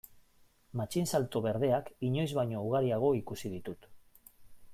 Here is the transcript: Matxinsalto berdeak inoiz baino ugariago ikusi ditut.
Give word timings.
Matxinsalto 0.79 1.41
berdeak 1.47 1.93
inoiz 2.09 2.27
baino 2.41 2.65
ugariago 2.71 3.13
ikusi 3.23 3.53
ditut. 3.57 3.91